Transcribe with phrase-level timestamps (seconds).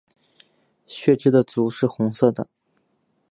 [0.87, 2.47] 血雉的足是红色的。